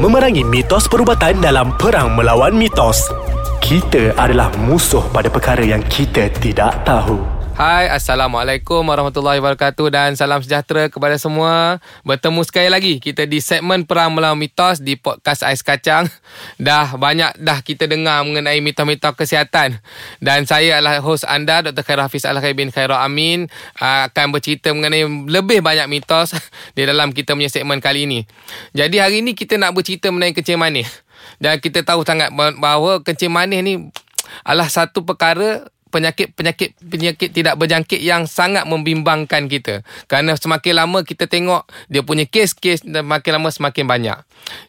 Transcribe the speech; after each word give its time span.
memerangi 0.00 0.40
mitos 0.48 0.88
perubatan 0.88 1.44
dalam 1.44 1.76
perang 1.76 2.16
melawan 2.16 2.56
mitos. 2.56 3.12
Kita 3.60 4.16
adalah 4.16 4.48
musuh 4.56 5.04
pada 5.12 5.28
perkara 5.28 5.60
yang 5.60 5.84
kita 5.84 6.32
tidak 6.40 6.80
tahu. 6.88 7.39
Hai, 7.60 7.92
Assalamualaikum 7.92 8.80
warahmatullahi 8.88 9.36
wabarakatuh 9.36 9.92
dan 9.92 10.16
salam 10.16 10.40
sejahtera 10.40 10.88
kepada 10.88 11.20
semua. 11.20 11.76
Bertemu 12.08 12.40
sekali 12.40 12.72
lagi 12.72 12.96
kita 12.96 13.28
di 13.28 13.36
segmen 13.36 13.84
Perang 13.84 14.16
Melawan 14.16 14.40
Mitos 14.40 14.80
di 14.80 14.96
podcast 14.96 15.44
Ais 15.44 15.60
Kacang. 15.60 16.08
Dah 16.56 16.96
banyak 16.96 17.36
dah 17.36 17.60
kita 17.60 17.84
dengar 17.84 18.24
mengenai 18.24 18.64
mitos-mitos 18.64 19.12
kesihatan. 19.12 19.76
Dan 20.24 20.48
saya 20.48 20.80
adalah 20.80 21.04
host 21.04 21.28
anda, 21.28 21.60
Dr. 21.60 21.84
Khairul 21.84 22.08
Hafiz 22.08 22.24
Al-Khair 22.24 22.56
bin 22.56 22.72
Khairul 22.72 22.96
Amin. 22.96 23.52
Akan 23.76 24.32
bercerita 24.32 24.72
mengenai 24.72 25.04
lebih 25.28 25.60
banyak 25.60 25.84
mitos 25.84 26.32
di 26.80 26.88
dalam 26.88 27.12
kita 27.12 27.36
punya 27.36 27.52
segmen 27.52 27.84
kali 27.84 28.08
ini. 28.08 28.24
Jadi 28.72 29.04
hari 29.04 29.20
ini 29.20 29.36
kita 29.36 29.60
nak 29.60 29.76
bercerita 29.76 30.08
mengenai 30.08 30.32
kencing 30.32 30.56
manis. 30.56 30.88
Dan 31.36 31.60
kita 31.60 31.84
tahu 31.84 32.08
sangat 32.08 32.32
bahawa 32.32 33.04
kencing 33.04 33.28
manis 33.28 33.60
ni 33.60 33.92
adalah 34.48 34.72
satu 34.72 35.04
perkara 35.04 35.68
penyakit-penyakit 35.90 36.78
penyakit 36.80 37.30
tidak 37.34 37.54
berjangkit 37.58 38.00
yang 38.00 38.24
sangat 38.30 38.64
membimbangkan 38.64 39.50
kita. 39.50 39.82
Kerana 40.06 40.38
semakin 40.38 40.86
lama 40.86 41.02
kita 41.02 41.26
tengok 41.26 41.66
dia 41.90 42.00
punya 42.06 42.24
kes-kes 42.24 42.86
dan 42.86 43.04
makin 43.04 43.42
lama 43.42 43.50
semakin 43.50 43.84
banyak. 43.84 44.18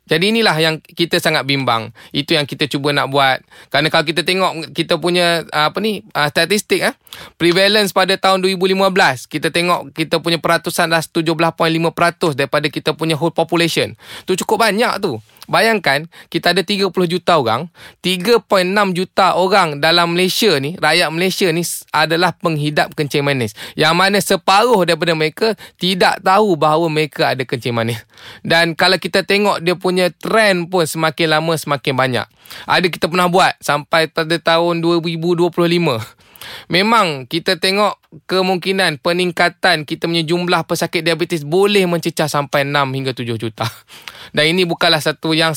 Jadi 0.05 0.35
inilah 0.35 0.55
yang 0.59 0.75
kita 0.83 1.17
sangat 1.23 1.47
bimbang. 1.47 1.95
Itu 2.11 2.35
yang 2.35 2.45
kita 2.45 2.67
cuba 2.67 2.91
nak 2.91 3.09
buat. 3.09 3.41
Kerana 3.71 3.87
kalau 3.87 4.05
kita 4.05 4.21
tengok 4.27 4.75
kita 4.75 4.99
punya 4.99 5.47
apa 5.49 5.79
ni 5.79 6.03
statistik 6.11 6.83
eh 6.83 6.93
prevalence 7.35 7.95
pada 7.95 8.15
tahun 8.15 8.43
2015 8.43 9.27
kita 9.27 9.51
tengok 9.51 9.95
kita 9.95 10.19
punya 10.19 10.39
peratusan 10.39 10.91
dah 10.91 11.03
17.5% 11.03 12.37
daripada 12.37 12.67
kita 12.67 12.91
punya 12.93 13.15
whole 13.15 13.33
population. 13.33 13.95
Tu 14.27 14.35
cukup 14.35 14.67
banyak 14.67 14.99
tu. 14.99 15.17
Bayangkan 15.49 16.05
kita 16.29 16.53
ada 16.53 16.61
30 16.61 16.93
juta 17.09 17.35
orang, 17.35 17.67
3.6 18.05 18.45
juta 18.95 19.35
orang 19.35 19.81
dalam 19.81 20.13
Malaysia 20.13 20.53
ni, 20.61 20.77
rakyat 20.77 21.09
Malaysia 21.09 21.49
ni 21.49 21.65
adalah 21.91 22.31
penghidap 22.37 22.93
kencing 22.93 23.25
manis. 23.25 23.57
Yang 23.73 23.93
mana 23.97 24.17
separuh 24.21 24.85
daripada 24.85 25.17
mereka 25.17 25.57
tidak 25.81 26.21
tahu 26.21 26.55
bahawa 26.55 26.87
mereka 26.87 27.33
ada 27.33 27.43
kencing 27.43 27.73
manis. 27.73 27.99
Dan 28.45 28.77
kalau 28.77 29.01
kita 29.01 29.25
tengok 29.25 29.60
dia 29.61 29.77
punya 29.77 30.09
trend 30.09 30.67
pun 30.67 30.83
semakin 30.83 31.37
lama 31.37 31.53
semakin 31.55 31.93
banyak. 31.93 32.25
Ada 32.67 32.87
kita 32.89 33.07
pernah 33.07 33.29
buat 33.29 33.55
sampai 33.61 34.09
pada 34.09 34.35
tahun 34.41 34.81
2025. 34.83 35.53
Memang 36.67 37.29
kita 37.29 37.57
tengok 37.61 38.01
kemungkinan 38.27 38.99
peningkatan 38.99 39.87
kita 39.87 40.09
punya 40.09 40.25
jumlah 40.25 40.67
pesakit 40.67 40.99
diabetes 41.05 41.47
boleh 41.47 41.87
mencecah 41.87 42.27
sampai 42.27 42.67
6 42.67 42.75
hingga 42.91 43.11
7 43.15 43.39
juta. 43.39 43.67
Dan 44.35 44.51
ini 44.55 44.63
bukanlah 44.67 44.99
satu 44.99 45.31
yang 45.31 45.55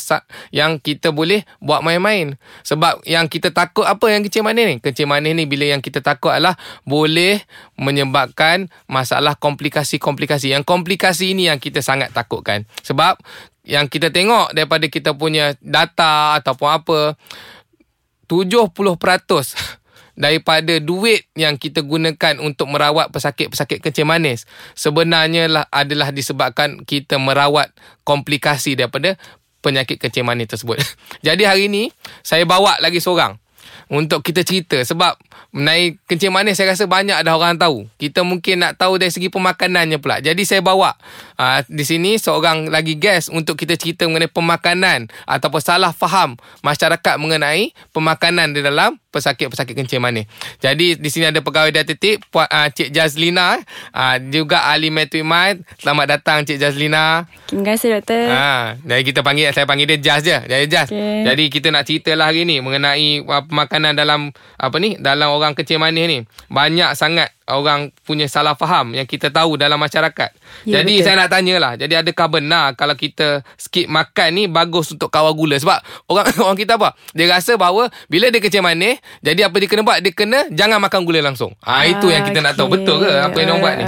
yang 0.54 0.78
kita 0.78 1.10
boleh 1.10 1.42
buat 1.58 1.82
main-main. 1.82 2.38
Sebab 2.66 3.02
yang 3.06 3.26
kita 3.30 3.50
takut 3.50 3.86
apa 3.86 4.06
yang 4.10 4.22
kencing 4.26 4.46
manis 4.46 4.64
ni? 4.66 4.76
Kencing 4.78 5.08
manis 5.10 5.34
ni 5.34 5.44
bila 5.46 5.66
yang 5.66 5.82
kita 5.82 6.02
takut 6.02 6.30
adalah 6.34 6.58
boleh 6.86 7.42
menyebabkan 7.78 8.70
masalah 8.86 9.38
komplikasi-komplikasi. 9.38 10.54
Yang 10.54 10.66
komplikasi 10.66 11.34
ini 11.34 11.50
yang 11.50 11.58
kita 11.58 11.82
sangat 11.82 12.10
takutkan. 12.14 12.66
Sebab 12.82 13.18
yang 13.64 13.88
kita 13.88 14.12
tengok 14.12 14.52
daripada 14.52 14.86
kita 14.92 15.16
punya 15.16 15.56
data 15.64 16.36
ataupun 16.38 16.68
apa 16.68 16.98
70% 18.28 18.70
daripada 20.24 20.74
duit 20.78 21.26
yang 21.34 21.58
kita 21.58 21.82
gunakan 21.82 22.38
untuk 22.38 22.70
merawat 22.70 23.10
pesakit-pesakit 23.10 23.82
kencing 23.82 24.06
manis 24.06 24.46
sebenarnya 24.78 25.50
lah 25.50 25.64
adalah 25.72 26.14
disebabkan 26.14 26.84
kita 26.86 27.18
merawat 27.18 27.72
komplikasi 28.06 28.78
daripada 28.78 29.18
penyakit 29.64 29.96
kencing 29.96 30.28
manis 30.28 30.52
tersebut. 30.52 30.76
Jadi 31.26 31.48
hari 31.48 31.72
ini 31.72 31.88
saya 32.20 32.44
bawa 32.44 32.76
lagi 32.84 33.00
seorang 33.00 33.40
untuk 33.92 34.24
kita 34.24 34.40
cerita 34.46 34.80
sebab 34.80 35.16
mengenai 35.54 36.00
kencing 36.10 36.32
manis 36.34 36.58
saya 36.58 36.74
rasa 36.74 36.88
banyak 36.88 37.14
dah 37.20 37.34
orang 37.36 37.60
tahu. 37.60 37.86
Kita 38.00 38.26
mungkin 38.26 38.64
nak 38.64 38.80
tahu 38.80 38.98
dari 38.98 39.12
segi 39.14 39.30
pemakanannya 39.30 40.02
pula. 40.02 40.18
Jadi 40.18 40.42
saya 40.42 40.64
bawa 40.64 40.96
uh, 41.38 41.60
di 41.70 41.84
sini 41.86 42.18
seorang 42.18 42.72
lagi 42.72 42.98
guest 42.98 43.30
untuk 43.30 43.54
kita 43.60 43.78
cerita 43.78 44.08
mengenai 44.08 44.30
pemakanan 44.32 45.12
ataupun 45.28 45.60
salah 45.62 45.94
faham 45.94 46.34
masyarakat 46.66 47.14
mengenai 47.20 47.70
pemakanan 47.94 48.56
di 48.56 48.64
dalam 48.64 48.98
pesakit-pesakit 49.14 49.78
kencing 49.78 50.02
manis. 50.02 50.26
Jadi 50.58 50.98
di 50.98 51.08
sini 51.14 51.30
ada 51.30 51.38
pegawai 51.38 51.70
dietetik 51.70 52.26
Puan 52.34 52.50
uh, 52.50 52.66
Cik 52.66 52.90
Jazlina 52.90 53.62
uh, 53.94 54.16
juga 54.34 54.66
ahli 54.66 54.90
Metrimat. 54.90 55.62
Selamat 55.78 56.18
datang 56.18 56.42
Cik 56.42 56.58
Jazlina. 56.58 57.30
Terima 57.46 57.70
kasih 57.70 57.94
doktor. 57.94 58.26
Ha, 58.26 58.74
jadi 58.82 59.02
kita 59.06 59.22
panggil 59.22 59.54
saya 59.54 59.70
panggil 59.70 59.86
dia 59.86 60.02
Jaz 60.02 60.26
je. 60.26 60.34
Jadi 60.34 60.66
Jaz. 60.66 60.90
Okay. 60.90 61.22
Jadi 61.22 61.44
kita 61.46 61.70
nak 61.70 61.86
ceritalah 61.86 62.34
hari 62.34 62.42
ni 62.42 62.58
mengenai 62.58 63.22
uh, 63.22 63.46
pemakanan 63.46 63.94
dalam 63.94 64.34
apa 64.58 64.76
ni? 64.82 64.98
Dalam 64.98 65.30
orang 65.30 65.54
kencing 65.54 65.78
manis 65.78 66.10
ni. 66.10 66.18
Banyak 66.50 66.98
sangat 66.98 67.30
orang 67.48 67.92
punya 68.08 68.24
salah 68.24 68.56
faham 68.56 68.96
yang 68.96 69.04
kita 69.04 69.28
tahu 69.28 69.60
dalam 69.60 69.76
masyarakat. 69.76 70.30
Ya, 70.64 70.80
Jadi 70.80 71.00
betul. 71.00 71.04
saya 71.04 71.14
nak 71.20 71.28
tanyalah. 71.28 71.72
Jadi 71.76 71.94
adakah 72.00 72.26
benar 72.40 72.72
kalau 72.72 72.96
kita 72.96 73.44
skip 73.60 73.84
makan 73.84 74.28
ni 74.32 74.44
bagus 74.48 74.88
untuk 74.96 75.12
kawal 75.12 75.36
gula? 75.36 75.60
Sebab 75.60 75.78
orang 76.08 76.26
orang 76.44 76.58
kita 76.58 76.80
apa? 76.80 76.96
Dia 77.12 77.28
rasa 77.28 77.60
bahawa 77.60 77.92
bila 78.08 78.32
dia 78.32 78.40
kencing 78.40 78.64
manis, 78.64 78.96
jadi 79.20 79.48
apa 79.48 79.56
dia 79.60 79.68
kena 79.68 79.82
buat? 79.84 79.98
Dia 80.00 80.12
kena 80.12 80.38
jangan 80.50 80.78
makan 80.82 81.00
gula 81.04 81.20
langsung. 81.24 81.52
Ha, 81.64 81.82
ah, 81.82 81.84
itu 81.88 82.06
yang 82.10 82.22
kita 82.24 82.40
okay. 82.40 82.46
nak 82.46 82.54
tahu. 82.56 82.68
Betul 82.74 82.96
ke 83.04 83.10
apa 83.10 83.36
yang 83.40 83.48
dia 83.54 83.62
buat 83.62 83.74
ni? 83.76 83.84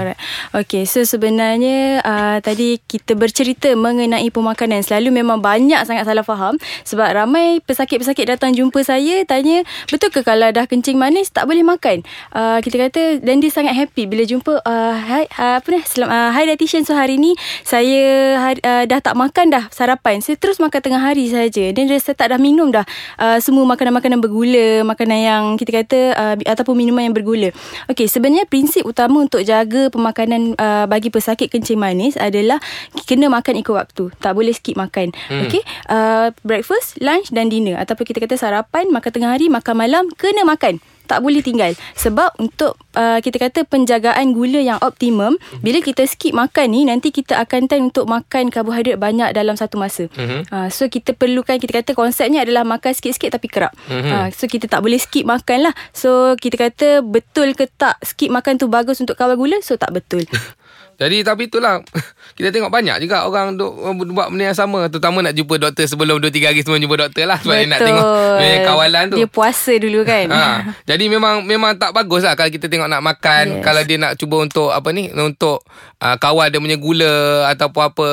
Okey, 0.63 0.83
so 0.85 1.01
sebenarnya 1.03 2.01
uh, 2.05 2.37
tadi 2.41 2.79
kita 2.81 3.17
bercerita 3.17 3.73
mengenai 3.75 4.29
pemakanan. 4.31 4.85
Selalu 4.85 5.23
memang 5.23 5.41
banyak 5.41 5.81
sangat 5.85 6.05
salah 6.05 6.25
faham. 6.25 6.61
Sebab 6.85 7.09
ramai 7.13 7.61
pesakit-pesakit 7.65 8.37
datang 8.37 8.53
jumpa 8.53 8.83
saya 8.85 9.25
tanya, 9.25 9.65
betul 9.89 10.13
ke 10.13 10.21
kalau 10.21 10.49
dah 10.53 10.69
kencing 10.69 11.01
manis 11.01 11.33
tak 11.33 11.49
boleh 11.49 11.65
makan? 11.65 12.05
Uh, 12.33 12.59
kita 12.61 12.89
kata, 12.89 13.03
dan 13.23 13.41
dia 13.41 13.51
sangat 13.53 13.77
happy 13.77 14.09
bila 14.09 14.27
jumpa 14.27 14.61
uh, 14.67 14.95
hi, 14.97 15.25
uh, 15.39 15.63
apa 15.63 15.69
ni 15.71 15.81
selam, 15.87 16.09
uh, 16.11 16.31
hi 16.35 16.45
dietitian 16.45 16.83
so 16.83 16.93
hari 16.93 17.17
ni 17.17 17.39
saya 17.63 18.37
hari, 18.41 18.61
uh, 18.67 18.85
dah 18.85 18.99
tak 18.99 19.15
makan 19.15 19.55
dah 19.55 19.65
sarapan 19.71 20.19
saya 20.19 20.35
terus 20.37 20.59
makan 20.59 20.81
tengah 20.83 21.01
hari 21.01 21.31
saja 21.31 21.71
dan 21.71 21.87
saya 21.87 22.17
tak 22.17 22.35
dah 22.35 22.41
minum 22.41 22.75
dah 22.75 22.83
uh, 23.23 23.39
semua 23.39 23.63
makanan-makanan 23.69 24.19
bergula 24.19 24.83
makanan 24.83 25.06
yang 25.15 25.45
kita 25.55 25.71
kata 25.71 26.01
uh, 26.19 26.35
ataupun 26.43 26.75
minuman 26.75 27.07
yang 27.07 27.15
bergula. 27.15 27.55
Okey 27.87 28.11
sebenarnya 28.11 28.51
prinsip 28.51 28.83
utama 28.83 29.23
untuk 29.23 29.47
jaga 29.47 29.87
pemakanan 29.95 30.59
uh, 30.59 30.91
bagi 30.91 31.15
pesakit 31.15 31.47
kencing 31.47 31.79
manis 31.79 32.19
adalah 32.19 32.59
kena 33.07 33.31
makan 33.31 33.63
ikut 33.63 33.71
waktu. 33.71 34.11
Tak 34.19 34.35
boleh 34.35 34.51
skip 34.51 34.75
makan. 34.75 35.15
Hmm. 35.31 35.47
okey 35.47 35.63
uh, 35.87 36.35
breakfast 36.43 36.99
lunch 36.99 37.31
dan 37.31 37.47
dinner. 37.47 37.79
Ataupun 37.79 38.03
kita 38.03 38.19
kata 38.19 38.35
sarapan 38.35 38.91
makan 38.91 39.11
tengah 39.15 39.31
hari 39.31 39.47
makan 39.47 39.75
malam 39.79 40.05
kena 40.19 40.43
makan 40.43 40.83
tak 41.07 41.23
boleh 41.23 41.41
tinggal. 41.41 41.73
Sebab 41.95 42.37
untuk 42.43 42.77
uh, 42.99 43.23
kita 43.23 43.39
kata 43.39 43.65
penjagaan 43.65 44.35
gula 44.35 44.61
yang 44.61 44.79
optimum 44.83 45.39
bila 45.63 45.79
kita 45.81 46.05
skip 46.05 46.35
makan 46.35 46.75
ni 46.75 46.85
nanti 46.85 47.15
kita 47.15 47.39
akan 47.41 47.71
time 47.71 47.89
untuk 47.95 48.11
makan 48.11 48.51
karbohidrat 48.51 48.99
banyak 48.99 49.31
dalam 49.33 49.55
satu 49.55 49.79
masa. 49.79 50.11
Mm-hmm. 50.13 50.41
uh, 50.51 50.69
so 50.69 50.91
kita 50.91 51.15
perlukan 51.15 51.57
kita 51.57 51.73
kata 51.83 51.91
konsepnya 51.95 52.43
adalah 52.43 52.67
makan 52.67 52.93
sikit-sikit 52.93 53.39
tapi 53.39 53.47
kerap. 53.47 53.73
Mm-hmm. 53.87 54.13
uh, 54.13 54.29
so 54.35 54.51
kita 54.51 54.67
tak 54.67 54.83
boleh 54.83 54.99
skip 54.99 55.25
makan 55.25 55.71
lah. 55.71 55.75
So 55.95 56.35
kita 56.37 56.59
kata 56.59 56.89
betul 57.07 57.55
ke 57.55 57.71
tak 57.71 57.97
skip 58.03 58.29
makan 58.29 58.59
tu 58.59 58.67
bagus 58.67 58.99
untuk 58.99 59.15
kawal 59.15 59.39
gula? 59.39 59.63
So 59.63 59.79
tak 59.79 59.95
betul 59.95 60.27
Jadi 60.97 61.21
tapi 61.21 61.53
itulah 61.53 61.85
kita 62.41 62.49
tengok 62.49 62.73
banyak 62.73 63.05
juga 63.05 63.29
orang 63.29 63.53
duk 63.57 63.73
buat 64.17 64.33
benda 64.33 64.53
yang 64.53 64.59
sama 64.59 64.89
terutama 64.89 65.21
nak 65.21 65.37
jumpa 65.37 65.61
doktor 65.61 65.85
sebelum 65.85 66.17
2 66.25 66.33
3 66.33 66.49
hari 66.49 66.61
sebelum 66.65 66.81
jumpa 66.81 66.97
doktor 67.09 67.25
lah 67.29 67.39
sebab 67.41 67.55
dia 67.57 67.69
nak 67.69 67.81
tengok 67.85 68.05
dia 68.41 68.57
kawalan 68.65 69.05
tu. 69.13 69.17
Dia 69.21 69.29
puasa 69.29 69.73
dulu 69.77 70.01
kan. 70.09 70.27
Ha. 70.33 70.45
Jadi 70.91 71.05
memang 71.13 71.45
memang 71.45 71.77
tak 71.77 71.93
bagus 71.93 72.25
lah 72.25 72.33
kalau 72.33 72.49
kita 72.49 72.73
tengok 72.73 72.89
nak 72.89 73.05
makan 73.05 73.61
yes. 73.61 73.65
kalau 73.65 73.83
dia 73.85 73.99
nak 74.01 74.13
cuba 74.17 74.37
untuk 74.41 74.73
apa 74.73 74.89
ni 74.97 75.13
untuk 75.13 75.61
uh, 76.01 76.17
kawal 76.17 76.49
dia 76.49 76.59
punya 76.59 76.81
gula 76.81 77.45
ataupun 77.53 77.83
apa. 77.93 78.11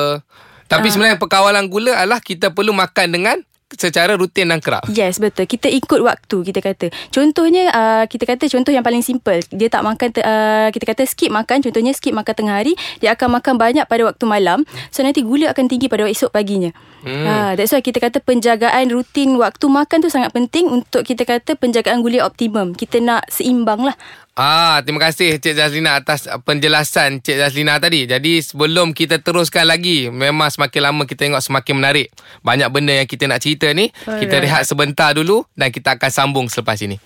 Tapi 0.68 0.86
uh. 0.88 0.92
sebenarnya 0.92 1.16
perkawalan 1.16 1.72
gula 1.72 1.96
adalah 1.96 2.20
kita 2.20 2.52
perlu 2.52 2.76
makan 2.76 3.08
dengan 3.08 3.36
secara 3.76 4.14
rutin 4.14 4.50
dan 4.50 4.58
kerap. 4.62 4.86
Yes, 4.90 5.18
betul. 5.20 5.46
Kita 5.46 5.68
ikut 5.68 6.00
waktu 6.00 6.36
kita 6.46 6.60
kata. 6.62 6.86
Contohnya 7.10 7.70
uh, 7.70 8.04
kita 8.08 8.24
kata 8.24 8.48
contoh 8.50 8.72
yang 8.72 8.84
paling 8.86 9.02
simple. 9.02 9.40
Dia 9.52 9.68
tak 9.70 9.82
makan 9.84 10.08
uh, 10.22 10.68
kita 10.70 10.84
kata 10.84 11.02
skip 11.04 11.30
makan, 11.30 11.62
contohnya 11.62 11.92
skip 11.94 12.14
makan 12.14 12.34
tengah 12.34 12.56
hari, 12.62 12.72
dia 12.98 13.14
akan 13.14 13.40
makan 13.40 13.54
banyak 13.58 13.84
pada 13.86 14.02
waktu 14.06 14.24
malam. 14.24 14.62
So 14.90 15.02
nanti 15.02 15.22
gula 15.22 15.50
akan 15.52 15.70
tinggi 15.70 15.86
pada 15.90 16.06
esok 16.06 16.32
paginya. 16.32 16.70
Hmm. 17.04 17.24
Uh, 17.24 17.52
that's 17.54 17.70
why 17.74 17.84
kita 17.84 18.00
kata 18.00 18.24
penjagaan 18.24 18.88
rutin 18.88 19.36
waktu 19.36 19.66
makan 19.68 20.00
tu 20.00 20.08
sangat 20.08 20.32
penting 20.32 20.72
untuk 20.72 21.04
kita 21.04 21.28
kata 21.28 21.54
penjagaan 21.58 22.00
gula 22.00 22.24
optimum. 22.24 22.72
Kita 22.72 22.98
nak 23.02 23.28
seimbang 23.28 23.84
lah. 23.84 23.96
Ah, 24.34 24.82
terima 24.82 24.98
kasih 24.98 25.38
Cik 25.38 25.54
Jazlina 25.54 25.94
atas 25.94 26.26
penjelasan 26.42 27.22
Cik 27.22 27.38
Jazlina 27.38 27.78
tadi. 27.78 28.02
Jadi 28.02 28.42
sebelum 28.42 28.90
kita 28.90 29.22
teruskan 29.22 29.62
lagi, 29.62 30.10
memang 30.10 30.50
semakin 30.50 30.90
lama 30.90 31.02
kita 31.06 31.30
tengok 31.30 31.38
semakin 31.38 31.74
menarik. 31.78 32.10
Banyak 32.42 32.66
benda 32.74 32.98
yang 32.98 33.06
kita 33.06 33.30
nak 33.30 33.38
cerita 33.38 33.70
ni. 33.70 33.94
Alright. 33.94 34.26
Kita 34.26 34.42
rehat 34.42 34.66
sebentar 34.66 35.14
dulu 35.14 35.46
dan 35.54 35.70
kita 35.70 35.94
akan 35.94 36.10
sambung 36.10 36.46
selepas 36.50 36.82
ini. 36.82 36.98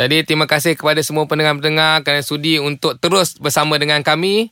Jadi 0.00 0.24
terima 0.24 0.48
kasih 0.48 0.72
kepada 0.72 1.04
semua 1.04 1.28
pendengar-pendengar 1.28 2.00
kerana 2.00 2.24
sudi 2.24 2.56
untuk 2.56 2.96
terus 2.96 3.36
bersama 3.36 3.76
dengan 3.76 4.00
kami 4.00 4.48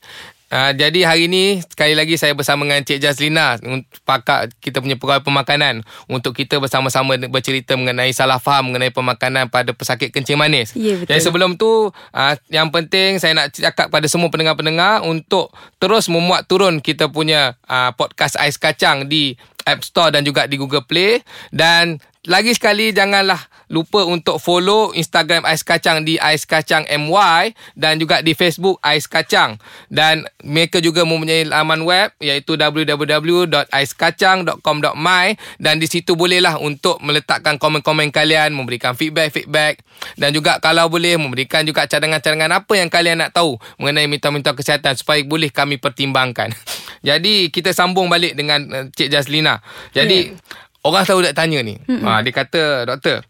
Uh, 0.46 0.70
jadi 0.78 1.02
hari 1.02 1.26
ni 1.26 1.58
sekali 1.58 1.98
lagi 1.98 2.14
saya 2.14 2.30
bersama 2.30 2.62
dengan 2.62 2.86
Cik 2.86 3.02
Jazlina 3.02 3.58
pakar 4.06 4.46
kita 4.62 4.78
punya 4.78 4.94
pegawai 4.94 5.26
pemakanan 5.26 5.82
untuk 6.06 6.38
kita 6.38 6.62
bersama-sama 6.62 7.18
bercerita 7.26 7.74
mengenai 7.74 8.14
salah 8.14 8.38
faham 8.38 8.70
mengenai 8.70 8.94
pemakanan 8.94 9.50
pada 9.50 9.74
pesakit 9.74 10.14
kencing 10.14 10.38
manis. 10.38 10.70
Ya, 10.78 11.02
betul. 11.02 11.10
Jadi 11.10 11.20
sebelum 11.26 11.50
tu 11.58 11.90
uh, 11.90 12.34
yang 12.54 12.70
penting 12.70 13.18
saya 13.18 13.34
nak 13.34 13.58
cakap 13.58 13.90
pada 13.90 14.06
semua 14.06 14.30
pendengar-pendengar 14.30 15.02
untuk 15.02 15.50
terus 15.82 16.06
memuat 16.06 16.46
turun 16.46 16.78
kita 16.78 17.10
punya 17.10 17.58
uh, 17.66 17.90
podcast 17.98 18.38
Ais 18.38 18.54
Kacang 18.54 19.10
di 19.10 19.34
App 19.66 19.82
Store 19.82 20.14
dan 20.14 20.22
juga 20.22 20.46
di 20.46 20.56
Google 20.56 20.86
Play 20.86 21.26
dan 21.50 21.98
lagi 22.26 22.58
sekali 22.58 22.90
janganlah 22.90 23.38
lupa 23.70 24.02
untuk 24.02 24.42
follow 24.42 24.90
Instagram 24.94 25.42
Ais 25.46 25.62
Kacang 25.62 26.02
di 26.02 26.18
Ais 26.18 26.42
Kacang 26.42 26.82
MY 26.86 27.54
dan 27.78 28.02
juga 28.02 28.18
di 28.18 28.34
Facebook 28.34 28.82
Ais 28.82 29.06
Kacang 29.06 29.62
dan 29.90 30.26
mereka 30.42 30.82
juga 30.82 31.06
mempunyai 31.06 31.46
laman 31.46 31.86
web 31.86 32.10
iaitu 32.18 32.58
www.aiskacang.com.my 32.58 35.26
dan 35.62 35.78
di 35.78 35.86
situ 35.86 36.18
bolehlah 36.18 36.58
untuk 36.58 36.98
meletakkan 37.02 37.58
komen-komen 37.62 38.10
kalian 38.10 38.50
memberikan 38.54 38.94
feedback-feedback 38.98 39.86
dan 40.18 40.34
juga 40.34 40.58
kalau 40.62 40.88
boleh 40.90 41.16
memberikan 41.18 41.66
juga 41.66 41.86
cadangan-cadangan 41.86 42.52
apa 42.62 42.72
yang 42.74 42.88
kalian 42.90 43.18
nak 43.22 43.32
tahu 43.34 43.58
mengenai 43.78 44.06
minta-minta 44.06 44.54
kesihatan 44.54 44.96
supaya 44.98 45.22
boleh 45.26 45.50
kami 45.50 45.78
pertimbangkan. 45.78 46.50
Jadi 47.06 47.54
kita 47.54 47.70
sambung 47.70 48.10
balik 48.10 48.34
dengan 48.34 48.66
uh, 48.72 48.84
Cik 48.90 49.14
Jazlina. 49.14 49.55
Jadi 49.92 50.32
yeah. 50.32 50.64
Orang 50.86 51.02
selalu 51.02 51.26
nak 51.26 51.34
tanya 51.34 51.58
ni. 51.66 51.74
Ha, 51.82 52.22
dia 52.22 52.30
kata, 52.30 52.86
doktor, 52.86 53.26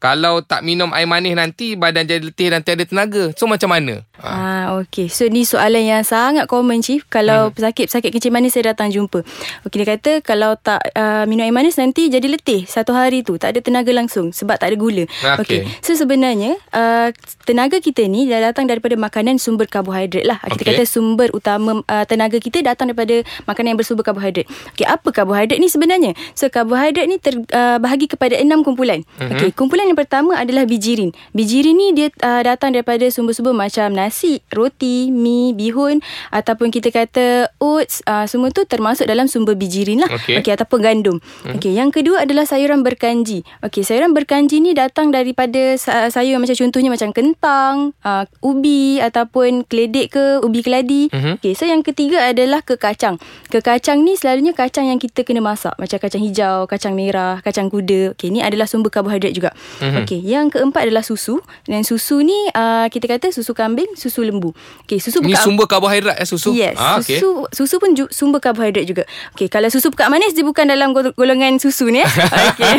kalau 0.00 0.40
tak 0.40 0.64
minum 0.64 0.88
air 0.96 1.04
manis 1.04 1.36
nanti 1.36 1.76
badan 1.76 2.08
jadi 2.08 2.24
letih 2.24 2.48
dan 2.48 2.64
tiada 2.64 2.88
tenaga. 2.88 3.36
So 3.36 3.44
macam 3.44 3.68
mana? 3.68 4.00
Ah, 4.16 4.80
okay. 4.80 5.12
So 5.12 5.28
ni 5.28 5.44
soalan 5.44 5.84
yang 5.84 6.02
sangat 6.08 6.48
common 6.48 6.80
Chief. 6.80 7.04
Kalau 7.04 7.52
hmm. 7.52 7.60
pesakit-pesakit 7.60 8.08
kencing 8.08 8.32
manis 8.32 8.56
saya 8.56 8.72
datang 8.72 8.88
jumpa. 8.88 9.20
Okay, 9.68 9.84
dia 9.84 9.86
kata 9.92 10.24
kalau 10.24 10.56
tak 10.56 10.80
uh, 10.96 11.28
minum 11.28 11.44
air 11.44 11.52
manis 11.52 11.76
nanti 11.76 12.08
jadi 12.08 12.24
letih 12.32 12.64
satu 12.64 12.96
hari 12.96 13.20
tu. 13.20 13.36
Tak 13.36 13.52
ada 13.52 13.60
tenaga 13.60 13.92
langsung 13.92 14.32
sebab 14.32 14.56
tak 14.56 14.72
ada 14.72 14.76
gula. 14.80 15.04
Okay. 15.04 15.36
okay. 15.36 15.60
So 15.84 15.92
sebenarnya 15.92 16.56
uh, 16.72 17.12
tenaga 17.44 17.76
kita 17.84 18.08
ni 18.08 18.24
dah 18.24 18.40
datang 18.40 18.72
daripada 18.72 18.96
makanan 18.96 19.36
sumber 19.36 19.68
karbohidrat 19.68 20.24
lah. 20.24 20.40
Kita 20.48 20.64
okay. 20.64 20.80
kata 20.80 20.88
sumber 20.88 21.28
utama 21.36 21.84
uh, 21.84 22.04
tenaga 22.08 22.40
kita 22.40 22.64
datang 22.64 22.88
daripada 22.88 23.20
makanan 23.44 23.76
yang 23.76 23.80
bersumber 23.84 24.00
karbohidrat. 24.00 24.48
Okay, 24.72 24.88
apa 24.88 25.12
karbohidrat 25.12 25.60
ni 25.60 25.68
sebenarnya? 25.68 26.16
So 26.32 26.48
karbohidrat 26.48 27.04
ni 27.04 27.20
terbahagi 27.20 28.08
uh, 28.08 28.10
kepada 28.16 28.40
enam 28.40 28.64
kumpulan. 28.64 29.04
Hmm. 29.20 29.36
Okay, 29.36 29.52
kumpulan 29.52 29.89
yang 29.90 29.98
pertama 29.98 30.38
adalah 30.38 30.62
bijirin. 30.70 31.10
Bijirin 31.34 31.74
ni 31.74 31.90
dia 31.90 32.14
uh, 32.22 32.46
datang 32.46 32.70
daripada 32.70 33.02
sumber-sumber 33.10 33.50
macam 33.50 33.90
nasi, 33.90 34.38
roti, 34.54 35.10
mi, 35.10 35.50
bihun 35.50 35.98
ataupun 36.30 36.70
kita 36.70 36.94
kata 36.94 37.50
oats. 37.58 38.06
Uh, 38.06 38.22
semua 38.30 38.54
tu 38.54 38.62
termasuk 38.62 39.10
dalam 39.10 39.26
sumber 39.26 39.58
bijirin 39.58 40.06
lah. 40.06 40.10
Okey. 40.14 40.38
Okay, 40.38 40.52
ataupun 40.54 40.78
gandum. 40.78 41.16
Hmm. 41.42 41.58
Okey, 41.58 41.74
yang 41.74 41.90
kedua 41.90 42.22
adalah 42.22 42.46
sayuran 42.46 42.86
berkanji. 42.86 43.42
Okey, 43.66 43.82
sayuran 43.82 44.14
berkanji 44.14 44.62
ni 44.62 44.78
datang 44.78 45.10
daripada 45.10 45.74
sayur 46.06 46.38
macam 46.38 46.54
contohnya 46.54 46.90
macam 46.94 47.10
kentang, 47.10 47.74
uh, 48.06 48.24
ubi 48.46 49.02
ataupun 49.02 49.66
keledek 49.66 50.14
ke, 50.14 50.24
ubi 50.46 50.62
keladi. 50.62 51.10
Hmm. 51.10 51.34
Okey, 51.42 51.58
so 51.58 51.66
yang 51.66 51.82
ketiga 51.82 52.30
adalah 52.30 52.62
kekacang. 52.62 53.18
Kekacang 53.50 54.06
ni 54.06 54.14
selalunya 54.14 54.54
kacang 54.54 54.86
yang 54.86 55.02
kita 55.02 55.26
kena 55.26 55.42
masak. 55.42 55.74
Macam 55.82 55.98
kacang 55.98 56.22
hijau, 56.22 56.70
kacang 56.70 56.94
merah, 56.94 57.42
kacang 57.42 57.66
kuda. 57.66 58.14
Okey, 58.14 58.30
ni 58.30 58.38
adalah 58.38 58.70
sumber 58.70 58.94
karbohidrat 58.94 59.34
juga. 59.34 59.50
Mm-hmm. 59.80 60.04
Okey, 60.04 60.20
yang 60.20 60.46
keempat 60.52 60.86
adalah 60.86 61.00
susu. 61.00 61.40
Dan 61.64 61.82
susu 61.82 62.20
ni 62.20 62.36
uh, 62.52 62.86
kita 62.92 63.08
kata 63.08 63.32
susu 63.32 63.56
kambing, 63.56 63.88
susu 63.96 64.20
lembu. 64.20 64.52
Okey, 64.84 65.00
susu 65.00 65.24
Ni 65.24 65.32
sumber 65.32 65.64
karbohidrat 65.64 66.20
ya 66.20 66.26
susu. 66.28 66.52
Yes, 66.52 66.76
ah, 66.76 67.00
okay. 67.00 67.16
susu 67.16 67.48
susu 67.48 67.80
pun 67.80 67.96
ju- 67.96 68.12
sumber 68.12 68.44
karbohidrat 68.44 68.84
juga. 68.84 69.08
Okey, 69.32 69.48
kalau 69.48 69.72
susu 69.72 69.88
pekat 69.88 70.12
manis 70.12 70.36
dia 70.36 70.44
bukan 70.44 70.68
dalam 70.68 70.92
golongan 70.92 71.56
susu 71.56 71.88
ni 71.88 72.00
ya. 72.04 72.08
Okey. 72.08 72.76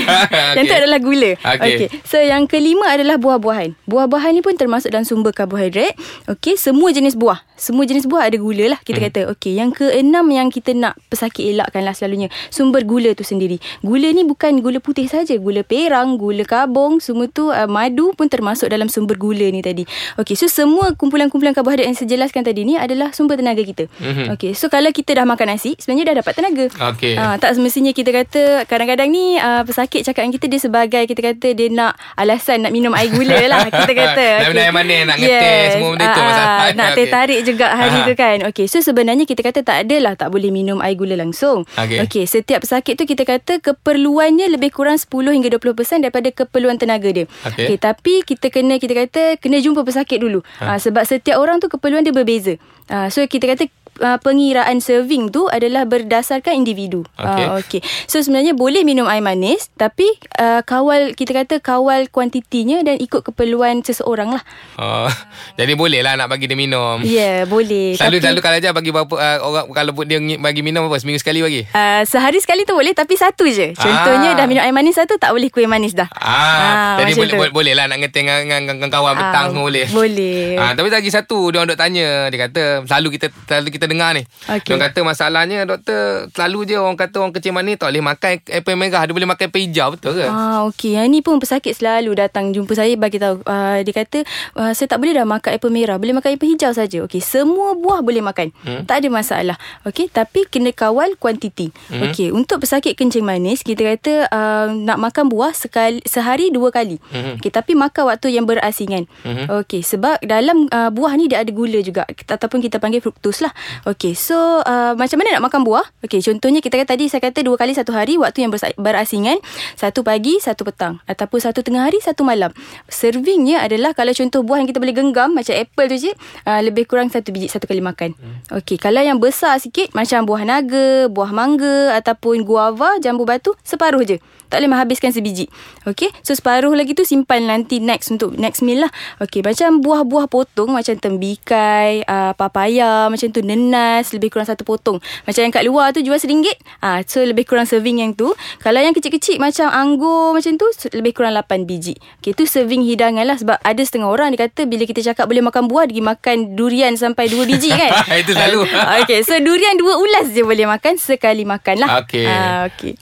yang 0.62 0.65
tu 0.69 0.75
adalah 0.77 1.00
gula. 1.01 1.31
Okey. 1.42 1.74
Okay. 1.75 1.88
So 2.06 2.21
yang 2.21 2.45
kelima 2.45 2.94
adalah 2.94 3.18
buah-buahan. 3.18 3.74
Buah-buahan 3.89 4.38
ni 4.38 4.42
pun 4.45 4.53
termasuk 4.56 4.94
dalam 4.94 5.03
sumber 5.03 5.33
karbohidrat. 5.33 5.98
Okey, 6.30 6.56
semua 6.56 6.94
jenis 6.94 7.18
buah. 7.18 7.42
Semua 7.57 7.86
jenis 7.86 8.06
buah 8.06 8.30
ada 8.30 8.38
gula 8.38 8.77
lah 8.77 8.80
kita 8.86 9.01
hmm. 9.01 9.07
kata. 9.09 9.21
Okey, 9.33 9.57
yang 9.57 9.74
keenam 9.74 10.30
yang 10.30 10.53
kita 10.53 10.77
nak 10.77 10.98
pesakit 11.09 11.50
elakkan 11.50 11.81
lah 11.81 11.98
selalunya 11.98 12.30
sumber 12.53 12.86
gula 12.86 13.13
tu 13.18 13.25
sendiri. 13.25 13.57
Gula 13.81 14.12
ni 14.12 14.27
bukan 14.27 14.59
gula 14.59 14.83
putih 14.83 15.07
saja, 15.07 15.38
gula 15.38 15.63
perang, 15.63 16.19
gula 16.19 16.44
kabung 16.44 16.91
tepung 16.92 17.00
semua 17.00 17.26
tu 17.32 17.48
uh, 17.48 17.70
madu 17.72 18.12
pun 18.12 18.28
termasuk 18.28 18.68
dalam 18.68 18.92
sumber 18.92 19.16
gula 19.16 19.48
ni 19.48 19.64
tadi. 19.64 19.88
Okey, 20.20 20.36
so 20.36 20.52
semua 20.52 20.92
kumpulan-kumpulan 21.00 21.56
karbohidrat 21.56 21.88
yang 21.88 21.96
saya 21.96 22.12
jelaskan 22.12 22.44
tadi 22.44 22.68
ni 22.68 22.76
adalah 22.76 23.16
sumber 23.16 23.40
tenaga 23.40 23.64
kita. 23.64 23.88
Mm-hmm. 23.88 24.36
Okey, 24.36 24.52
so 24.52 24.68
kalau 24.68 24.92
kita 24.92 25.16
dah 25.16 25.24
makan 25.24 25.56
nasi, 25.56 25.80
sebenarnya 25.80 26.12
dah 26.12 26.16
dapat 26.20 26.34
tenaga. 26.36 26.66
Okey. 26.92 27.16
Uh, 27.16 27.36
tak 27.40 27.56
semestinya 27.56 27.96
kita 27.96 28.12
kata 28.12 28.68
kadang-kadang 28.68 29.08
ni 29.08 29.40
uh, 29.40 29.64
pesakit 29.64 30.04
cakap 30.04 30.28
dengan 30.28 30.36
kita 30.36 30.46
dia 30.52 30.60
sebagai 30.60 31.04
kita 31.08 31.22
kata 31.24 31.48
dia 31.56 31.68
nak 31.72 31.96
alasan 32.20 32.68
nak 32.68 32.76
minum 32.76 32.92
air 32.92 33.08
gula 33.08 33.40
lah 33.52 33.72
kita 33.72 33.94
kata. 33.96 34.28
Nak 34.44 34.50
minum 34.52 34.64
air 34.68 34.76
manis, 34.76 35.02
nak 35.08 35.18
ngeteh 35.24 35.56
yes. 35.64 35.72
semua 35.80 35.90
benda 35.96 36.06
tu 36.12 36.22
masalah. 36.28 36.60
Nak 36.76 36.90
okay. 36.92 37.08
tarik 37.08 37.40
juga 37.48 37.66
hari 37.72 38.00
tu 38.04 38.14
kan. 38.20 38.38
Okey, 38.52 38.66
so 38.68 38.84
sebenarnya 38.84 39.24
kita 39.24 39.40
kata 39.48 39.64
tak 39.64 39.88
adalah 39.88 40.20
tak 40.20 40.28
boleh 40.28 40.52
minum 40.52 40.84
air 40.84 41.00
gula 41.00 41.16
langsung. 41.16 41.64
Okey, 41.80 42.04
okay, 42.04 42.24
setiap 42.28 42.68
pesakit 42.68 43.00
tu 43.00 43.08
kita 43.08 43.24
kata 43.24 43.64
keperluannya 43.64 44.52
lebih 44.52 44.76
kurang 44.76 45.00
10 45.00 45.08
hingga 45.32 45.56
20% 45.56 46.04
daripada 46.04 46.28
keperluan 46.34 46.81
tenaga 46.81 47.10
dia. 47.13 47.30
Okay. 47.45 47.69
okay. 47.69 47.78
Tapi 47.78 48.13
kita 48.25 48.50
kena 48.50 48.81
kita 48.81 48.94
kata 48.98 49.24
kena 49.38 49.62
jumpa 49.62 49.86
pesakit 49.86 50.18
dulu. 50.18 50.42
Ha. 50.60 50.75
Uh, 50.75 50.80
sebab 50.81 51.06
setiap 51.06 51.38
orang 51.38 51.62
tu 51.62 51.69
keperluan 51.69 52.01
dia 52.01 52.13
berbeza. 52.13 52.57
Uh, 52.89 53.07
so 53.13 53.22
kita 53.30 53.45
kata 53.45 53.69
uh, 54.01 54.18
pengiraan 54.19 54.81
serving 54.81 55.30
tu 55.30 55.48
adalah 55.48 55.86
berdasarkan 55.86 56.57
individu. 56.57 57.06
Okay. 57.15 57.45
Uh, 57.48 57.57
okay. 57.62 57.81
So 58.09 58.19
sebenarnya 58.19 58.57
boleh 58.57 58.81
minum 58.81 59.06
air 59.07 59.24
manis 59.24 59.69
tapi 59.77 60.09
uh, 60.42 60.65
kawal 60.65 61.13
kita 61.13 61.31
kata 61.31 61.56
kawal 61.62 62.09
kuantitinya 62.09 62.81
dan 62.81 62.98
ikut 62.98 63.21
keperluan 63.21 63.86
seseorang 63.86 64.33
lah. 64.36 64.44
Oh, 64.81 65.07
jadi 65.59 65.77
boleh 65.77 66.01
lah 66.01 66.18
nak 66.18 66.27
bagi 66.27 66.50
dia 66.50 66.57
minum. 66.57 67.00
Ya, 67.06 67.15
yeah, 67.15 67.38
boleh. 67.45 67.95
Selalu 67.95 68.18
tapi, 68.18 68.25
selalu 68.25 68.39
kalau 68.42 68.57
aja 68.57 68.69
bagi 68.74 68.92
berapa 68.92 69.15
uh, 69.15 69.38
orang 69.45 69.65
kalau 69.71 69.92
dia 70.03 70.19
bagi 70.42 70.62
minum 70.65 70.89
apa 70.89 70.98
seminggu 70.98 71.21
sekali 71.21 71.39
bagi? 71.45 71.62
Uh, 71.71 72.03
sehari 72.03 72.42
sekali 72.42 72.65
tu 72.65 72.74
boleh 72.74 72.92
tapi 72.98 73.15
satu 73.15 73.45
je. 73.48 73.77
Contohnya 73.77 74.33
ah. 74.33 74.38
dah 74.42 74.45
minum 74.50 74.65
air 74.65 74.74
manis 74.74 74.98
satu 74.98 75.15
tak 75.21 75.31
boleh 75.31 75.53
kuih 75.53 75.69
manis 75.69 75.94
dah. 75.94 76.09
Ah, 76.18 76.98
uh, 76.98 77.06
jadi 77.06 77.13
boleh, 77.15 77.36
boleh 77.38 77.53
boleh 77.53 77.74
lah 77.77 77.86
nak 77.86 78.01
ngeteng 78.01 78.25
dengan, 78.25 78.65
dengan, 78.65 78.89
kawan 78.89 79.13
uh, 79.13 79.19
petang 79.19 79.45
semua 79.53 79.63
boleh. 79.69 79.86
Boleh. 79.94 80.57
Ah, 80.57 80.74
tapi 80.74 80.89
lagi 80.89 81.09
satu 81.13 81.53
dia 81.53 81.62
orang 81.62 81.69
dok 81.71 81.80
tanya 81.80 82.07
dia 82.33 82.39
kata 82.50 82.63
selalu 82.89 83.07
kita 83.19 83.27
selalu 83.45 83.69
kita 83.69 83.86
dengar 83.92 84.16
ni. 84.16 84.24
Okay. 84.48 84.74
Dia 84.74 84.88
kata 84.88 85.00
masalahnya 85.04 85.68
doktor 85.68 86.32
selalu 86.32 86.60
je 86.72 86.76
orang 86.80 86.96
kata 86.96 87.16
orang 87.20 87.34
kecil 87.36 87.52
manis 87.52 87.76
tak 87.76 87.92
boleh 87.92 88.04
makan 88.04 88.32
apple 88.48 88.77
merah, 88.80 89.01
dia 89.04 89.13
boleh 89.13 89.30
makan 89.30 89.44
apple 89.51 89.62
hijau 89.62 89.88
betul 89.94 90.12
ke? 90.15 90.27
Ah 90.27 90.63
okey, 90.72 90.96
yang 90.96 91.12
ni 91.12 91.20
pun 91.20 91.38
pesakit 91.38 91.75
selalu 91.75 92.15
datang 92.15 92.56
jumpa 92.56 92.74
saya 92.74 92.96
bagi 92.96 93.20
tahu. 93.20 93.44
Uh, 93.44 93.84
dia 93.84 93.94
kata 93.94 94.24
uh, 94.56 94.72
saya 94.72 94.88
tak 94.88 95.04
boleh 95.04 95.13
dah 95.18 95.27
makan 95.27 95.51
apple 95.58 95.74
merah, 95.74 95.98
boleh 96.00 96.15
makan 96.15 96.39
apple 96.39 96.50
hijau 96.50 96.72
saja. 96.72 97.04
Okey, 97.06 97.20
semua 97.20 97.75
buah 97.75 98.00
boleh 98.00 98.24
makan. 98.24 98.56
Hmm? 98.63 98.88
Tak 98.88 99.04
ada 99.04 99.08
masalah. 99.12 99.58
Okey, 99.84 100.08
tapi 100.08 100.48
kena 100.48 100.72
kawal 100.72 101.20
kuantiti. 101.20 101.74
Hmm? 101.92 102.10
Okey, 102.10 102.32
untuk 102.32 102.63
pesakit 102.63 102.96
kencing 102.96 103.25
manis 103.25 103.62
kita 103.62 103.84
kata 103.84 104.32
uh, 104.32 104.68
nak 104.72 104.98
makan 105.01 105.27
buah 105.27 105.51
sekali 105.51 106.00
sehari 106.08 106.54
dua 106.54 106.72
kali. 106.72 106.98
Hmm? 107.12 107.38
Okey, 107.42 107.51
tapi 107.51 107.75
makan 107.75 108.08
waktu 108.08 108.32
yang 108.32 108.48
berasingan. 108.48 109.10
Hmm? 109.25 109.50
Okey, 109.62 109.84
sebab 109.84 110.22
dalam 110.24 110.70
uh, 110.72 110.89
buah 110.94 111.13
ni 111.20 111.27
dia 111.27 111.44
ada 111.44 111.51
gula 111.51 111.80
juga 111.82 112.08
ataupun 112.08 112.62
kita 112.62 112.77
panggil 112.77 113.01
fruktos 113.04 113.42
lah. 113.42 113.51
Okey, 113.88 114.13
so 114.13 114.36
uh, 114.66 114.94
macam 114.94 115.22
mana 115.22 115.40
nak 115.40 115.50
makan 115.50 115.62
buah? 115.66 115.86
Okey, 116.06 116.22
contohnya 116.22 116.60
kita 116.60 116.78
kata 116.78 116.96
tadi 116.96 117.08
saya 117.08 117.24
kata 117.24 117.42
dua 117.42 117.56
kali 117.56 117.72
satu 117.72 117.96
hari 117.96 118.20
waktu 118.20 118.46
yang 118.46 118.51
berasingan, 118.78 119.40
satu 119.80 120.04
pagi, 120.04 120.38
satu 120.38 120.68
petang 120.68 121.00
ataupun 121.08 121.40
satu 121.40 121.63
tengah 121.63 121.88
hari, 121.88 122.04
satu 122.04 122.28
malam. 122.28 122.51
Servingnya 122.92 123.63
adalah 123.63 123.96
kalau 123.96 124.12
contoh 124.12 124.44
buah 124.44 124.62
yang 124.63 124.70
kita 124.70 124.80
boleh 124.84 124.96
genggam 124.96 125.34
macam 125.34 125.56
apple 125.56 125.88
tu 125.92 125.98
je, 126.10 126.12
uh, 126.46 126.62
lebih 126.62 126.86
kurang 126.86 127.08
satu 127.08 127.32
biji 127.32 127.48
satu 127.48 127.66
kali 127.66 127.80
makan. 127.80 128.13
Hmm. 128.16 128.60
Okey, 128.62 128.78
kalau 128.78 129.00
yang 129.00 129.18
besar 129.18 129.58
sikit 129.58 129.96
macam 129.96 130.28
buah 130.28 130.44
naga, 130.44 131.08
buah 131.08 131.32
mangga 131.32 131.96
ataupun 131.98 132.44
guava, 132.44 133.00
jambu 133.00 133.24
batu, 133.24 133.56
separuh 133.63 134.04
je. 134.04 134.20
Tak 134.51 134.60
boleh 134.60 134.75
menghabiskan 134.75 135.16
sebiji. 135.16 135.48
Okey, 135.88 136.12
so 136.28 136.36
separuh 136.36 136.75
lagi 136.75 136.92
tu 136.92 137.08
simpan 137.08 137.48
nanti 137.48 137.80
next 137.80 138.12
untuk 138.12 138.36
next 138.36 138.60
meal 138.60 138.84
lah. 138.84 138.92
Okey, 139.24 139.40
macam 139.40 139.80
buah-buah 139.80 140.28
potong 140.28 140.75
macam 140.75 140.92
tembikai, 141.00 142.04
uh, 142.04 142.36
papaya, 142.36 143.08
macam 143.08 143.32
tu 143.32 143.40
nenas, 143.62 144.10
lebih 144.12 144.34
kurang 144.34 144.50
satu 144.50 144.65
potong. 144.65 144.98
Macam 145.30 145.41
yang 145.46 145.53
kat 145.53 145.63
luar 145.63 145.94
tu 145.94 146.01
jual 146.01 146.18
seringgit. 146.18 146.58
Ah, 146.82 147.00
uh, 147.00 147.00
so 147.06 147.22
lebih 147.22 147.46
kurang 147.46 147.70
serving 147.70 148.01
yang 148.01 148.18
tu. 148.18 148.34
Kalau 148.60 148.82
yang 148.82 148.98
kecil-kecil 148.98 149.38
macam 149.38 149.70
anggur 149.70 150.34
macam 150.34 150.58
tu 150.58 150.65
lebih 150.98 151.13
kurang 151.13 151.38
8 151.38 151.70
biji. 151.70 151.96
Okey, 152.20 152.34
tu 152.34 152.50
serving 152.50 152.82
hidangan 152.82 153.24
lah 153.24 153.38
sebab 153.38 153.62
ada 153.62 153.82
setengah 153.86 154.10
orang 154.10 154.34
dia 154.34 154.50
kata 154.50 154.65
bila 154.65 154.84
kita 154.89 155.06
cakap 155.13 155.30
boleh 155.30 155.46
makan 155.46 155.70
buah 155.70 155.86
dia 155.86 156.01
makan 156.01 156.58
durian 156.58 156.98
sampai 156.98 157.30
2 157.30 157.46
biji 157.46 157.70
kan. 157.82 157.91
Itu 158.18 158.34
selalu. 158.34 158.65
Uh, 158.65 159.06
Okey, 159.06 159.22
so 159.22 159.38
durian 159.38 159.77
dua 159.77 160.01
ulas 160.01 160.34
je 160.34 160.41
boleh 160.41 160.65
makan 160.65 160.98
sekali 160.98 161.46
makan 161.46 161.75
lah. 161.86 162.01
Okey. 162.03 162.25
Uh, 162.25 162.68
okay. 162.68 162.94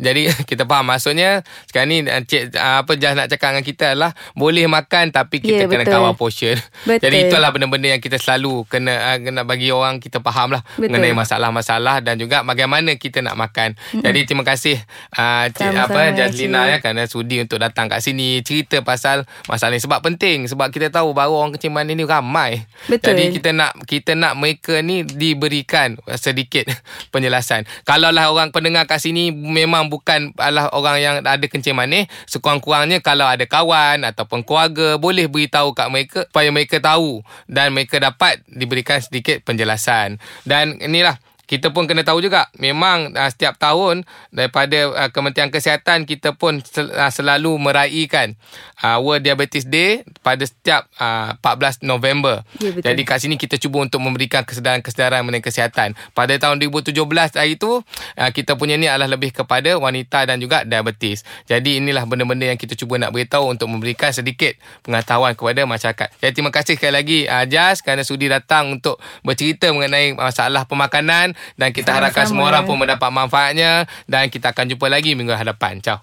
Jadi 0.00 0.32
kita 0.50 0.64
faham 0.64 0.88
maksudnya 0.88 1.44
sekarang 1.68 1.88
ni 1.92 1.98
uh, 2.08 2.24
cik 2.24 2.56
uh, 2.56 2.82
apa 2.82 2.92
Jas 2.96 3.12
nak 3.12 3.28
cakap 3.28 3.54
dengan 3.54 3.64
kita 3.64 3.84
adalah 3.94 4.12
boleh 4.34 4.64
makan 4.66 5.12
tapi 5.12 5.38
kita 5.38 5.60
Ya, 5.60 5.68
kena 5.68 5.84
betul. 5.84 6.00
kawal 6.00 6.14
portion. 6.16 6.56
Betul. 6.88 7.04
Jadi 7.04 7.16
itulah 7.28 7.52
benda-benda 7.52 7.92
yang 7.92 8.00
kita 8.00 8.16
selalu 8.16 8.64
kena 8.64 9.12
uh, 9.12 9.18
kena 9.20 9.44
bagi 9.44 9.68
orang 9.68 10.00
kita 10.00 10.24
faham 10.24 10.56
lah 10.56 10.64
Betul. 10.64 10.88
mengenai 10.88 11.12
masalah-masalah 11.12 12.00
dan 12.00 12.16
juga 12.16 12.40
bagaimana 12.40 12.96
kita 12.96 13.20
nak 13.20 13.36
makan. 13.36 13.76
Mm-hmm. 13.76 14.02
Jadi 14.08 14.20
terima 14.24 14.44
kasih 14.48 14.80
uh, 15.20 15.52
cik 15.52 15.76
Sama-sama, 15.76 16.00
apa 16.00 16.16
Jazlina 16.16 16.60
ya 16.72 16.76
kerana 16.80 17.04
sudi 17.04 17.44
untuk 17.44 17.60
datang 17.60 17.92
kat 17.92 18.00
sini 18.00 18.40
cerita 18.40 18.80
pasal 18.80 19.28
masalah 19.44 19.76
ni 19.76 19.84
sebab 19.84 20.00
penting 20.00 20.48
sebab 20.48 20.72
kita 20.72 20.88
tahu 20.88 21.12
baru 21.12 21.36
orang 21.36 21.52
kencing 21.60 21.76
manis 21.76 21.92
ni 21.92 22.08
ramai. 22.08 22.64
Betul. 22.88 23.12
Jadi 23.12 23.24
kita 23.36 23.50
nak 23.52 23.76
kita 23.84 24.16
nak 24.16 24.40
mereka 24.40 24.80
ni 24.80 25.04
diberikan 25.04 26.00
sedikit 26.16 26.72
penjelasan. 27.12 27.68
Kalaulah 27.84 28.32
orang 28.32 28.48
pendengar 28.48 28.88
kat 28.88 29.04
sini 29.04 29.28
memang 29.28 29.89
bukan 29.90 30.30
adalah 30.38 30.70
orang 30.70 30.96
yang 31.02 31.14
ada 31.26 31.42
kencing 31.50 31.74
manis, 31.74 32.06
sekurang-kurangnya 32.30 33.02
kalau 33.02 33.26
ada 33.26 33.42
kawan 33.44 34.06
ataupun 34.06 34.46
keluarga 34.46 34.94
boleh 34.96 35.26
beritahu 35.26 35.74
kat 35.74 35.90
mereka 35.90 36.20
supaya 36.30 36.48
mereka 36.54 36.78
tahu 36.78 37.26
dan 37.50 37.74
mereka 37.74 37.98
dapat 37.98 38.38
diberikan 38.46 39.02
sedikit 39.02 39.42
penjelasan. 39.42 40.22
Dan 40.46 40.78
inilah 40.78 41.18
kita 41.50 41.74
pun 41.74 41.90
kena 41.90 42.06
tahu 42.06 42.22
juga 42.22 42.46
memang 42.62 43.10
uh, 43.10 43.26
setiap 43.26 43.58
tahun 43.58 44.06
daripada 44.30 44.86
uh, 44.94 45.10
Kementerian 45.10 45.50
Kesihatan 45.50 46.06
kita 46.06 46.38
pun 46.38 46.62
sel, 46.62 46.94
uh, 46.94 47.10
selalu 47.10 47.58
meraihkan 47.58 48.38
uh, 48.86 49.02
World 49.02 49.26
Diabetes 49.26 49.66
Day 49.66 50.06
pada 50.22 50.46
setiap 50.46 50.86
uh, 51.02 51.34
14 51.42 51.82
November. 51.82 52.46
Ya, 52.62 52.70
betul. 52.70 52.86
Jadi 52.86 53.02
kat 53.02 53.18
sini 53.18 53.34
kita 53.34 53.58
cuba 53.58 53.82
untuk 53.82 53.98
memberikan 53.98 54.46
kesedaran-kesedaran 54.46 55.26
mengenai 55.26 55.42
kesihatan. 55.42 55.98
Pada 56.14 56.38
tahun 56.38 56.62
2017 56.62 56.94
hari 57.34 57.58
itu 57.58 57.82
uh, 57.82 58.30
kita 58.30 58.54
punya 58.54 58.78
ni 58.78 58.86
adalah 58.86 59.10
lebih 59.10 59.34
kepada 59.34 59.74
wanita 59.74 60.30
dan 60.30 60.38
juga 60.38 60.62
diabetes. 60.62 61.26
Jadi 61.50 61.82
inilah 61.82 62.06
benda-benda 62.06 62.46
yang 62.46 62.62
kita 62.62 62.78
cuba 62.78 63.02
nak 63.02 63.10
beritahu 63.10 63.50
untuk 63.50 63.66
memberikan 63.66 64.14
sedikit 64.14 64.54
pengetahuan 64.86 65.34
kepada 65.34 65.66
masyarakat. 65.66 66.14
Jadi 66.22 66.30
terima 66.30 66.54
kasih 66.54 66.78
sekali 66.78 66.94
lagi 66.94 67.18
uh, 67.26 67.42
Jas 67.50 67.82
kerana 67.82 68.06
sudi 68.06 68.30
datang 68.30 68.78
untuk 68.78 69.02
bercerita 69.26 69.66
mengenai 69.74 70.14
masalah 70.14 70.62
pemakanan 70.70 71.34
dan 71.54 71.70
kita 71.70 71.92
Sama-sama. 71.92 71.98
harapkan 72.10 72.24
semua 72.26 72.46
orang 72.50 72.64
pun 72.66 72.76
mendapat 72.80 73.10
manfaatnya 73.12 73.84
dan 74.10 74.26
kita 74.32 74.50
akan 74.50 74.64
jumpa 74.74 74.86
lagi 74.90 75.14
minggu 75.14 75.32
hadapan. 75.36 75.78
Ciao. 75.84 76.00